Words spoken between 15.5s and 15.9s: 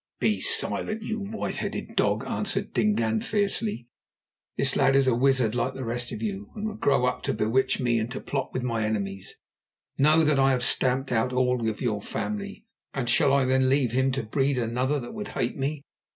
me?